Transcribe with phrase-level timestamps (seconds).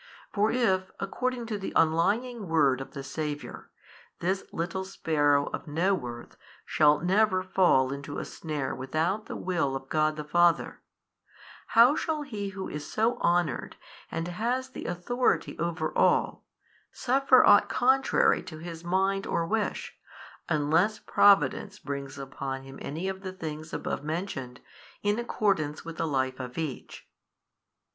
[0.33, 3.69] For if, according to the unlying word of the Saviour,
[4.17, 9.75] this little sparrow of no worth shall never fall into a snare without the Will
[9.75, 10.81] of God the Father,
[11.77, 13.75] how shall he who is so honoured
[14.09, 16.45] and has the authority over all,
[16.91, 19.99] suffer ought contrary to his mind or wish,
[20.49, 24.61] unless Providence brings upon him any of the things above mentioned
[25.03, 27.07] in accordance with the life of each?